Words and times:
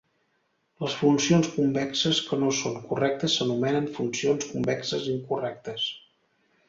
Les 0.83 0.93
funcions 1.01 1.49
convexes 1.57 2.21
que 2.29 2.39
no 2.43 2.49
són 2.61 2.79
correctes 2.93 3.37
s'anomenen 3.41 3.91
"funcions 3.99 4.49
convexes 4.55 5.07
incorrectes". 5.17 5.87